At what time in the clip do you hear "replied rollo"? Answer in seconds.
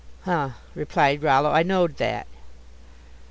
0.73-1.51